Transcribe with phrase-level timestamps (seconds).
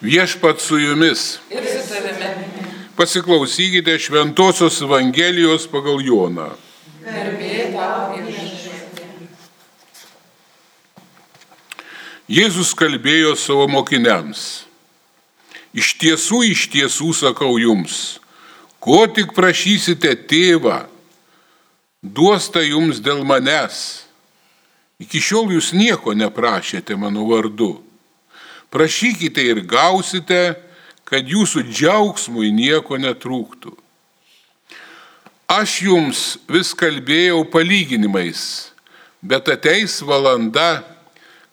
[0.00, 1.38] Viešpat su jumis.
[1.50, 2.50] Ir su tavimi.
[2.96, 6.50] Pasiklausykite Šventojios Evangelijos pagal Joną.
[12.30, 14.64] Jėzus kalbėjo savo mokiniams.
[15.74, 18.20] Iš tiesų, iš tiesų sakau jums,
[18.78, 20.84] ko tik prašysite tėvą,
[22.02, 24.06] duos tai jums dėl manęs.
[25.02, 27.89] Iki šiol jūs nieko neprašėte mano vardu.
[28.70, 30.54] Prašykite ir gausite,
[31.10, 33.74] kad jūsų džiaugsmui nieko netrūktų.
[35.50, 38.70] Aš jums vis kalbėjau palyginimais,
[39.18, 40.84] bet ateis valanda,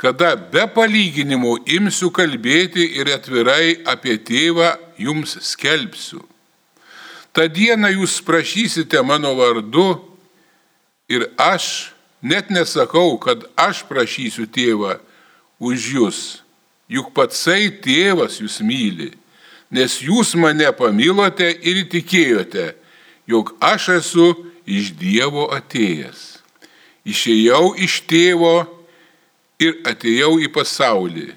[0.00, 6.24] kada be palyginimų imsiu kalbėti ir atvirai apie tėvą jums skelbsiu.
[7.36, 10.00] Ta diena jūs prašysite mano vardu
[11.12, 11.92] ir aš
[12.24, 14.96] net nesakau, kad aš prašysiu tėvą
[15.60, 16.22] už jūs
[16.92, 19.10] juk patsai tėvas jūs myli,
[19.72, 22.72] nes jūs mane pamilote ir įtikėjote,
[23.26, 24.28] jog aš esu
[24.68, 26.42] iš Dievo atėjęs.
[27.08, 28.54] Išėjau iš tėvo
[29.62, 31.32] ir atėjau į pasaulį.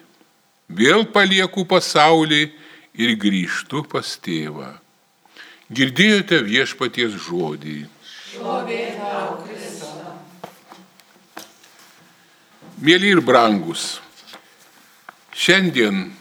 [0.69, 2.43] Vėl palieku pasaulį
[3.02, 4.75] ir grįžtu pas tėvą.
[5.73, 7.85] Girdėjote viešpaties žodį.
[8.30, 10.13] Šlovė tau, Kristau.
[12.85, 13.95] Mėly ir brangus,
[15.36, 16.14] Šiandien,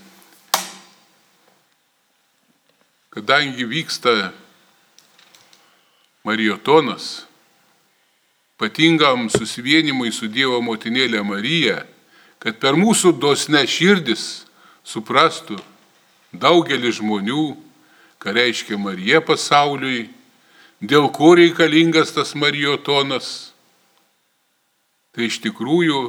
[3.15, 4.33] kadangi vyksta
[6.25, 7.23] Marijotonas,
[8.59, 11.84] patingam susivienimui su Dievo motinėlė Marija,
[12.43, 14.48] kad per mūsų dosne širdis
[14.83, 15.61] suprastų
[16.34, 17.55] daugelis žmonių,
[18.19, 20.09] ką reiškia Marija pasauliui,
[20.83, 23.55] dėl ko reikalingas tas Marijotonas.
[25.15, 26.03] Tai iš tikrųjų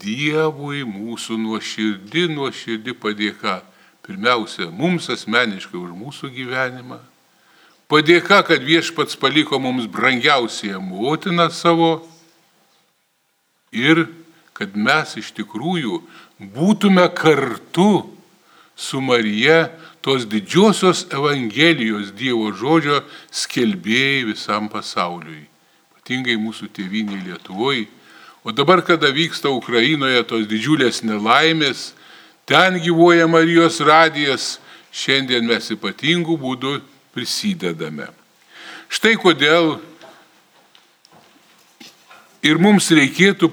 [0.00, 3.60] Dievui mūsų nuoširdį, nuoširdį padėka.
[4.08, 6.96] Pirmiausia, mums asmeniškai už mūsų gyvenimą.
[7.88, 11.90] Padėka, kad viešpats paliko mums brangiausiąją motiną savo
[13.72, 14.06] ir
[14.56, 16.00] kad mes iš tikrųjų
[16.56, 18.08] būtume kartu
[18.76, 19.68] su Marija
[20.04, 25.44] tos didžiosios Evangelijos Dievo žodžio skelbėjai visam pasauliui.
[25.92, 27.88] Ypatingai mūsų tėviniai Lietuvoje
[28.48, 31.90] O dabar, kada vyksta Ukrainoje tos didžiulės nelaimės,
[32.48, 34.54] ten gyvoja Marijos radijas,
[34.88, 36.78] šiandien mes ypatingų būdų
[37.12, 38.08] prisidedame.
[38.88, 39.74] Štai kodėl
[42.40, 43.52] ir mums reikėtų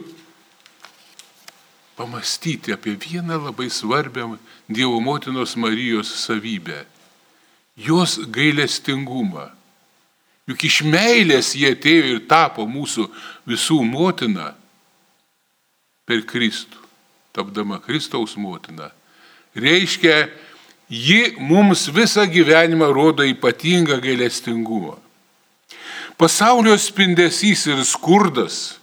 [2.00, 4.38] pamastyti apie vieną labai svarbią
[4.72, 6.86] Dievo motinos Marijos savybę-
[7.92, 9.52] jos gailestingumą.
[10.48, 13.12] Juk iš meilės jie atėjo ir tapo mūsų
[13.44, 14.54] visų motina
[16.06, 16.80] per Kristų,
[17.36, 18.92] tapdama Kristaus motina.
[19.56, 20.28] Reiškia,
[20.90, 24.98] ji mums visą gyvenimą rodo ypatingą gailestingumą.
[26.18, 28.78] Pasaulio spindesys ir skurdas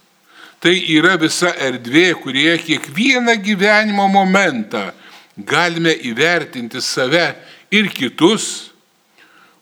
[0.61, 4.91] tai yra visa erdvė, kurie kiekvieną gyvenimo momentą
[5.35, 7.33] galime įvertinti save
[7.73, 8.69] ir kitus,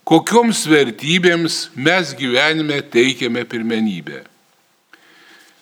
[0.04, 4.26] kokioms vertybėms mes gyvenime teikiame pirmenybę.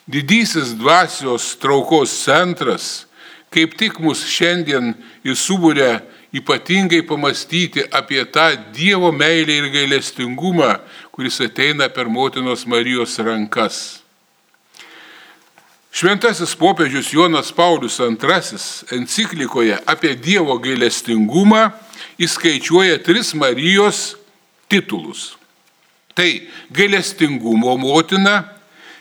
[0.10, 3.10] Didysis dvasios traukos centras
[3.54, 4.94] kaip tik mus šiandien
[5.26, 6.00] įsubūrė
[6.36, 10.76] ypatingai pamastyti apie tą Dievo meilę ir gailestingumą,
[11.12, 14.00] kuris ateina per motinos Marijos rankas.
[15.90, 18.60] Šventasis popiežius Jonas Paulius II
[19.00, 21.72] enciklikoje apie Dievo gailestingumą
[22.22, 24.14] įskaičiuoja tris Marijos
[24.70, 25.34] titulus.
[26.14, 26.30] Tai
[26.70, 28.44] gailestingumo motina,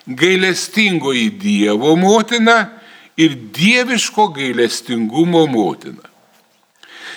[0.08, 2.70] gailestingoji Dievo motina
[3.16, 6.06] ir dieviško gailestingumo motina.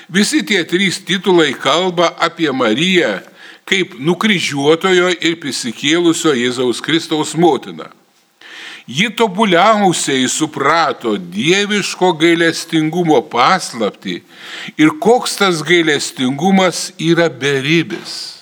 [0.09, 3.22] Visi tie trys titulai kalba apie Mariją
[3.72, 7.88] kaip nukryžiuotojo ir prisikėlusio Jėzaus Kristaus motiną.
[8.90, 14.18] Ji tobuliausiai suprato dieviško gailestingumo paslapti
[14.75, 18.42] ir koks tas gailestingumas yra beribis.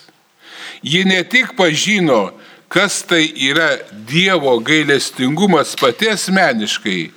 [0.81, 2.31] Ji ne tik pažino
[2.69, 7.10] kas tai yra Dievo gailestingumas pati asmeniškai,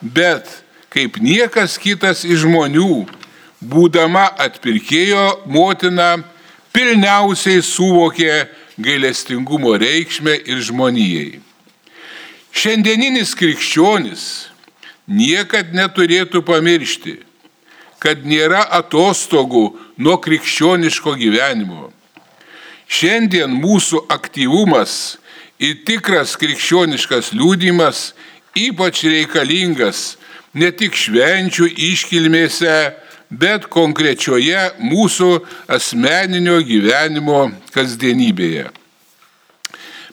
[0.00, 0.48] bet
[0.92, 3.06] kaip niekas kitas iš žmonių,
[3.60, 6.20] būdama atpirkėjo motina,
[6.72, 8.44] pilniausiai suvokė
[8.80, 11.40] gailestingumo reikšmę ir žmonijai.
[12.52, 14.24] Šiandieninis krikščionis
[15.06, 17.16] niekad neturėtų pamiršti,
[18.00, 19.64] kad nėra atostogų
[20.00, 21.90] nuo krikščioniško gyvenimo
[22.90, 25.16] Šiandien mūsų aktyvumas
[25.62, 28.10] ir tikras krikščioniškas liūdimas
[28.56, 30.16] ypač reikalingas
[30.54, 32.76] ne tik švenčių iškilmėse,
[33.30, 35.30] bet konkrečioje mūsų
[35.70, 37.44] asmeninio gyvenimo
[37.74, 38.66] kasdienybėje.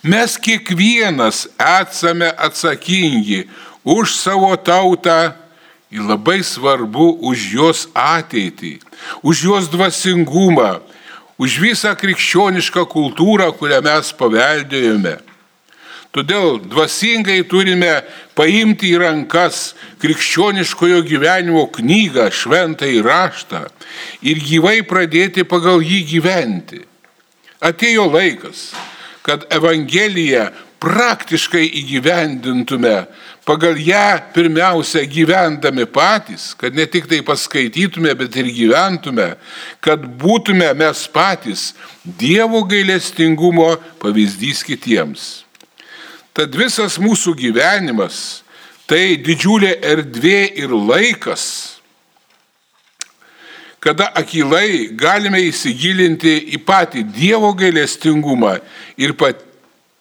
[0.06, 3.47] Mes kiekvienas esame atsakingi
[3.81, 5.33] už savo tautą
[5.89, 8.77] ir labai svarbu už jos ateitį,
[9.25, 10.77] už jos dvasingumą,
[11.38, 15.18] už visą krikščionišką kultūrą, kurią mes paveldėjome.
[16.16, 18.00] Todėl dvasingai turime
[18.38, 23.66] paimti į rankas krikščioniškojo gyvenimo knygą, šventą įraštą
[24.25, 26.81] ir gyvai pradėti pagal jį gyventi.
[27.62, 28.72] Atėjo laikas,
[29.22, 30.48] kad Evangeliją
[30.83, 33.07] praktiškai įgyvendintume,
[33.47, 39.33] pagal ją pirmiausia gyvendami patys, kad ne tik tai paskaitytume, bet ir gyventume,
[39.81, 41.71] kad būtume mes patys
[42.06, 45.25] Dievo gailestingumo pavyzdys kitiems.
[46.38, 48.44] Tad visas mūsų gyvenimas
[48.88, 51.77] tai didžiulė erdvė ir laikas,
[53.83, 58.57] kada akilai galime įsigilinti į patį Dievo gailestingumą
[59.00, 59.13] ir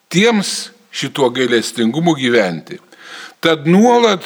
[0.09, 2.79] patiems šituo gailestingumu gyventi.
[3.41, 4.25] Tad nuolat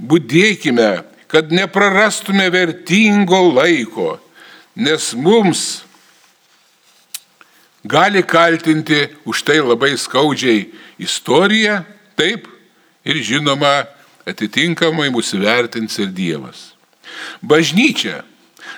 [0.00, 4.18] būdėkime, kad neprarastume vertingo laiko,
[4.74, 5.84] nes mums
[7.84, 10.66] gali kaltinti už tai labai skaudžiai
[10.98, 11.84] istorija,
[12.16, 12.48] taip,
[13.04, 13.86] ir žinoma,
[14.26, 16.72] atitinkamai mūsų vertins ir Dievas.
[17.40, 18.24] Bažnyčia,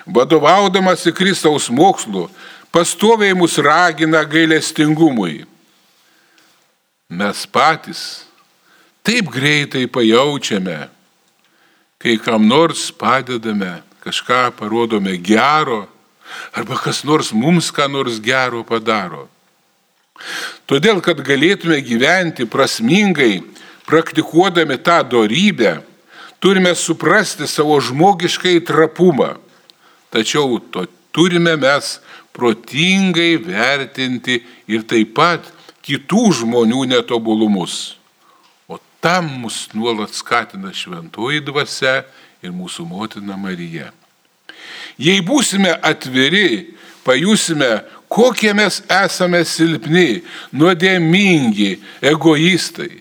[0.06, 2.28] vadovaudamasi Kristaus mokslu,
[2.72, 5.46] pastoviai mus ragina gailestingumui.
[7.12, 8.24] Mes patys
[9.04, 10.86] taip greitai pajaučiame,
[12.00, 15.84] kai kam nors padedame, kažką parodome gero,
[16.56, 19.26] arba kas nors mums ką nors gero padaro.
[20.70, 23.42] Todėl, kad galėtume gyventi prasmingai,
[23.84, 25.82] praktikuodami tą darybę,
[26.40, 29.34] turime suprasti savo žmogiškai trapumą.
[30.14, 31.98] Tačiau to turime mes
[32.32, 37.96] protingai vertinti ir taip pat kitų žmonių netobulumus.
[38.70, 42.02] O tam mus nuolat skatina šventoji dvasia
[42.42, 43.90] ir mūsų motina Marija.
[45.00, 46.74] Jei būsime atviri,
[47.06, 47.82] pajusime,
[48.12, 51.78] kokie mes esame silpni, nuodėmingi,
[52.12, 53.00] egoistai.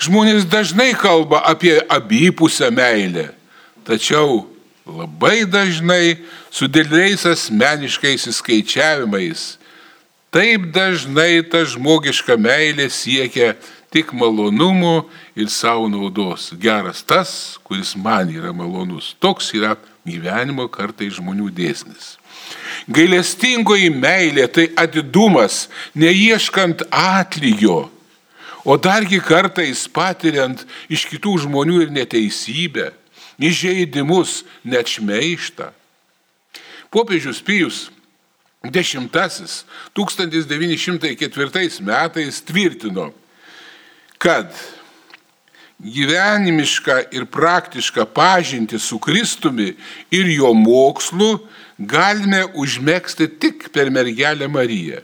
[0.00, 3.28] Žmonės dažnai kalba apie abipusę meilę,
[3.86, 4.44] tačiau
[4.86, 6.16] labai dažnai
[6.50, 9.54] su dideliais asmeniškais įskaičiavimais.
[10.34, 13.52] Taip dažnai ta žmogiška meilė siekia
[13.94, 15.04] tik malonumų
[15.38, 16.48] ir savo naudos.
[16.58, 19.12] Geras tas, kuris man yra malonus.
[19.22, 22.16] Toks yra gyvenimo kartai žmonių dėsnis.
[22.90, 27.84] Gailestingoji meilė tai atidumas, neieškant atlygio,
[28.66, 32.90] o dargi kartais patiriant iš kitų žmonių ir neteisybę,
[33.38, 35.70] įžeidimus, net šmeištą.
[36.90, 37.84] Popiežius Pijus
[38.64, 38.96] X
[39.94, 43.12] 1904 metais tvirtino,
[44.18, 44.48] kad
[45.84, 49.74] gyvenimišką ir praktišką pažinti su Kristumi
[50.10, 51.38] ir jo mokslu
[51.78, 55.02] galime užmėgsti tik per mergelę Mariją.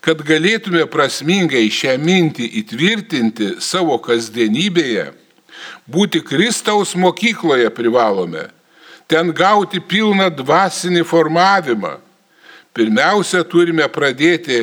[0.00, 5.10] Kad galėtume prasmingai šią mintį įtvirtinti savo kasdienybėje,
[5.84, 8.46] būti Kristaus mokykloje privalome,
[9.10, 11.98] ten gauti pilną dvasinį formavimą.
[12.80, 14.62] Pirmiausia, turime pradėti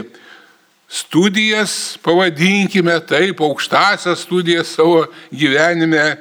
[0.89, 6.15] studijas, pavadinkime taip, aukštasias studijas savo gyvenime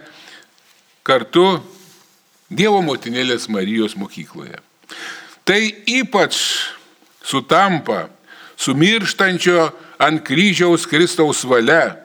[1.06, 1.62] kartu
[2.52, 4.60] Dievo motinėlės Marijos mokykloje.
[5.48, 6.36] Tai ypač
[7.24, 8.04] sutampa
[8.60, 11.96] su mirštančio ant kryžiaus Kristaus valia,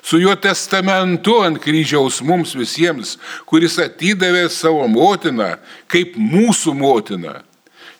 [0.00, 5.58] su jo testamentu ant kryžiaus mums visiems, kuris atidavė savo motiną
[5.92, 7.42] kaip mūsų motiną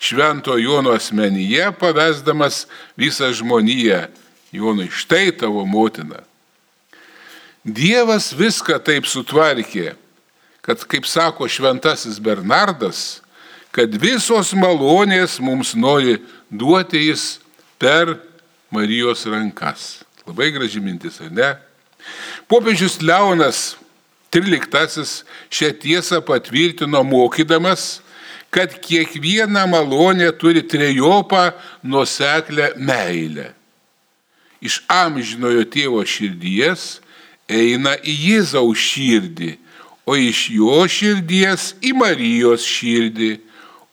[0.05, 4.05] švento Jono asmenyje, pavesdamas visą žmoniją.
[4.53, 6.21] Jonui, štai tavo motina.
[7.65, 9.95] Dievas viską taip sutvarkė,
[10.63, 13.23] kad, kaip sako šventasis Bernardas,
[13.75, 16.21] kad visos malonės mums nori
[16.53, 17.39] duoti jis
[17.81, 18.19] per
[18.75, 20.05] Marijos rankas.
[20.29, 21.51] Labai graži mintis, ar ne?
[22.51, 23.75] Popiežius Leonas
[24.35, 28.04] XIII šią tiesą patvirtino mokydamas,
[28.55, 31.49] kad kiekviena malonė turi trejopą
[31.83, 33.51] nuseklę meilę.
[34.63, 37.01] Iš amžinojo tėvo širdies
[37.51, 39.51] eina į Jėzaus širdį,
[40.07, 43.33] o iš jo širdies į Marijos širdį,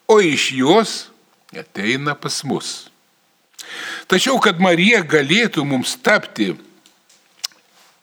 [0.08, 0.94] o iš jos
[1.58, 2.92] ateina pas mus.
[4.12, 6.52] Tačiau, kad Marija galėtų mums tapti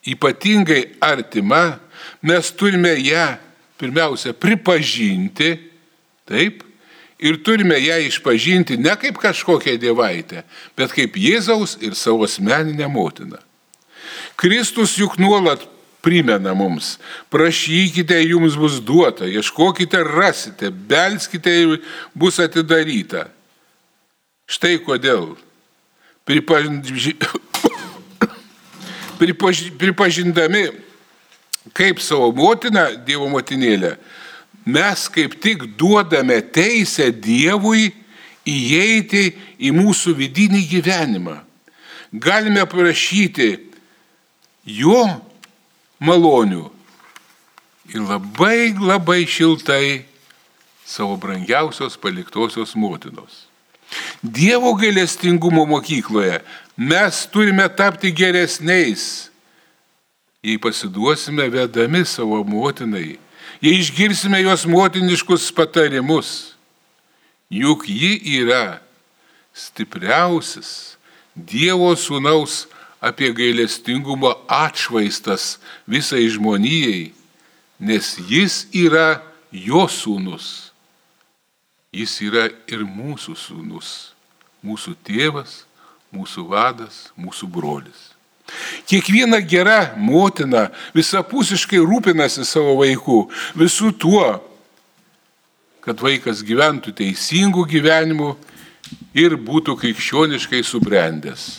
[0.09, 1.79] ypatingai artima,
[2.25, 3.37] mes turime ją
[3.79, 5.68] pirmiausia pripažinti,
[6.29, 6.63] taip,
[7.19, 10.45] ir turime ją išpažinti ne kaip kažkokią dievaitę,
[10.79, 13.41] bet kaip Jėzaus ir savo asmeninę motiną.
[14.39, 15.65] Kristus juk nuolat
[16.03, 16.97] primena mums,
[17.33, 21.81] prašykite, jums bus duota, ieškokite, rasite, belskite
[22.15, 23.27] bus atidaryta.
[24.49, 25.35] Štai kodėl.
[26.25, 27.17] Pripaži...
[29.21, 29.73] Pripaži...
[29.75, 30.69] Pripažindami
[31.77, 33.97] kaip savo motiną, Dievo motinėlę,
[34.67, 37.91] mes kaip tik duodame teisę Dievui
[38.49, 41.37] įeiti į mūsų vidinį gyvenimą.
[42.13, 43.51] Galime prašyti
[44.65, 45.05] jo
[46.01, 46.69] malonių
[47.93, 50.05] ir labai labai šiltai
[50.89, 53.45] savo brangiausios paliktosios motinos.
[54.23, 56.41] Dievo gailestingumo mokykloje
[56.77, 59.29] mes turime tapti geresniais,
[60.45, 63.19] jei pasiduosime vedami savo motinai,
[63.61, 66.55] jei išgirsime jos motiniškus patarimus.
[67.51, 68.81] Juk ji yra
[69.57, 70.99] stipriausias
[71.39, 72.67] Dievo sūnaus
[72.99, 77.13] apie gailestingumo atšvaistas visai žmonijai,
[77.79, 79.21] nes jis yra
[79.55, 80.73] jo sūnus.
[81.95, 83.93] Jis yra ir mūsų sūnus,
[84.67, 85.63] mūsų tėvas,
[86.13, 88.18] mūsų vadas, mūsų brolis.
[88.89, 93.23] Kiekviena gera motina visapusiškai rūpinasi savo vaikų,
[93.59, 94.27] visų tuo,
[95.85, 98.35] kad vaikas gyventų teisingų gyvenimų
[99.17, 101.59] ir būtų krikščioniškai subrendęs.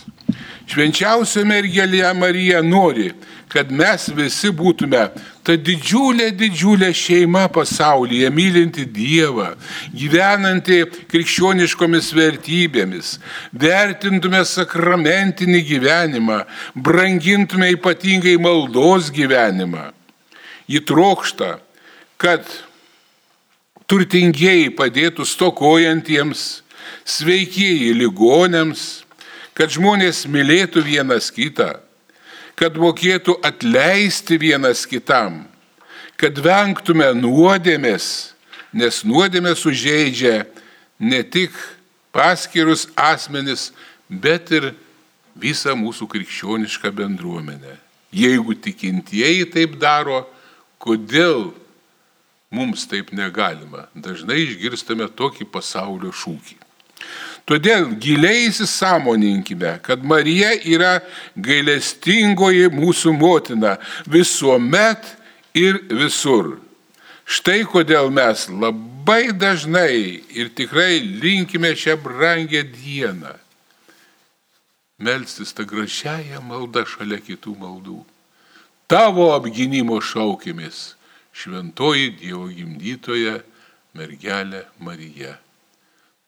[0.70, 3.08] Švenčiausia mergelė Marija nori,
[3.50, 5.00] kad mes visi būtume
[5.42, 9.48] ta didžiulė, didžiulė šeima pasaulyje, mylinti Dievą,
[9.90, 13.16] gyvenanti krikščioniškomis vertybėmis,
[13.50, 16.38] vertintume sakramentinį gyvenimą,
[16.78, 19.88] brangintume ypatingai maldos gyvenimą.
[20.70, 21.56] Ji trokšta,
[22.14, 22.46] kad
[23.90, 26.60] turtingieji padėtų stokojantiems,
[27.02, 29.00] sveikieji ligonėms,
[29.60, 31.74] kad žmonės mylėtų vienas kitą,
[32.56, 35.42] kad mokėtų atleisti vienas kitam,
[36.16, 38.06] kad vengtume nuodėmės,
[38.72, 40.46] nes nuodėmė sužeidžia
[40.96, 41.52] ne tik
[42.08, 43.68] paskirus asmenis,
[44.08, 44.70] bet ir
[45.36, 47.76] visą mūsų krikščionišką bendruomenę.
[48.16, 50.22] Jeigu tikintieji taip daro,
[50.80, 51.50] kodėl
[52.48, 53.90] mums taip negalima?
[53.92, 56.69] Dažnai išgirstame tokį pasaulio šūkį.
[57.48, 60.98] Todėl giliai įsisamoninkime, kad Marija yra
[61.34, 63.76] gailestingoji mūsų motina
[64.06, 65.14] visuomet
[65.58, 66.58] ir visur.
[67.30, 73.38] Štai kodėl mes labai dažnai ir tikrai linkime šią brangę dieną
[75.00, 78.00] melstis tą gražiąją maldą šalia kitų maldų.
[78.90, 80.94] Tavo apginimo šaukimės,
[81.32, 83.38] šventoji Dievo gimdytoja
[83.96, 85.38] mergelė Marija.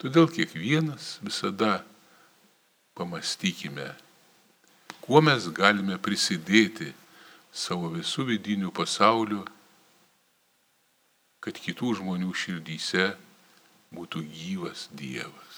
[0.03, 1.77] Todėl kiekvienas visada
[2.99, 3.85] pamastykime,
[4.99, 6.89] kuo mes galime prisidėti
[7.55, 9.39] savo visų vidinių pasaulių,
[11.39, 13.13] kad kitų žmonių širdyse
[13.95, 15.52] būtų gyvas Dievas.